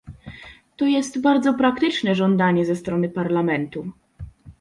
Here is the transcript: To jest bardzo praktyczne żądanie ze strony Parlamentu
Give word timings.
To 0.77 0.85
jest 0.85 1.21
bardzo 1.21 1.53
praktyczne 1.53 2.15
żądanie 2.15 2.65
ze 2.65 2.75
strony 2.75 3.09
Parlamentu 3.09 3.91